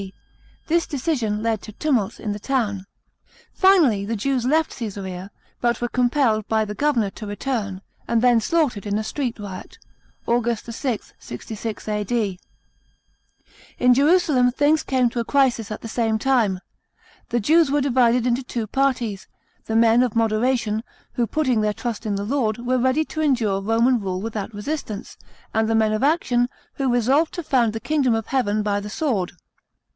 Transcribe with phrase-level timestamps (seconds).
[0.01, 0.15] D.).
[0.65, 2.85] This decision led to tumults in the town.
[3.53, 6.41] Finally the Jews left Csesaiea, but were 368 REBELLIONS IN GERMANY AND JUDEA.
[6.41, 6.41] CHAP.
[6.41, 6.41] xx.
[6.41, 9.77] compelled by tne governor to return, and then slaughtered in a street riot
[10.27, 10.73] (Aug.
[10.73, 12.39] 6, 66 A.D.).
[13.77, 16.59] In Jerusalem, things came to a crisis at the same time.
[17.29, 19.27] The Jews were divided into two parties;
[19.65, 20.83] the men of moderation,
[21.13, 25.17] who, putting their trust in the Lord, were ready to endure Roman rule without resistance,
[25.53, 28.89] and the men of action, who resolved to found the kingdom of heaven by the
[28.89, 29.33] sword.